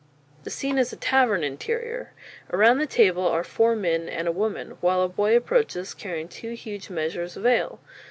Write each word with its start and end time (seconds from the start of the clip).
_The 0.45 0.49
scene 0.49 0.79
is 0.79 0.91
a 0.91 0.95
tavern 0.95 1.43
interior. 1.43 2.11
Around 2.51 2.79
the 2.79 2.87
table 2.87 3.27
are 3.27 3.43
four 3.43 3.75
men 3.75 4.09
and 4.09 4.27
a 4.27 4.31
woman, 4.31 4.71
while 4.81 5.03
a 5.03 5.07
boy 5.07 5.37
approaches 5.37 5.93
carrying 5.93 6.27
two 6.27 6.53
huge 6.55 6.89
measures 6.89 7.37
of 7.37 7.45
ale. 7.45 7.79